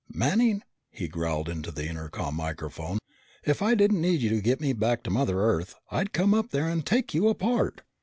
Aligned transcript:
"Manning," 0.11 0.63
he 0.89 1.07
growled 1.07 1.47
into 1.47 1.69
the 1.69 1.87
intercom 1.87 2.33
microphone, 2.35 2.97
"if 3.45 3.61
I 3.61 3.75
didn't 3.75 4.01
need 4.01 4.21
you 4.21 4.29
to 4.31 4.41
get 4.41 4.59
me 4.59 4.73
back 4.73 5.03
to 5.03 5.11
Mother 5.11 5.39
Earth, 5.39 5.75
I'd 5.91 6.11
come 6.11 6.33
up 6.33 6.49
there 6.49 6.67
and 6.67 6.83
take 6.83 7.13
you 7.13 7.27
apart!" 7.29 7.83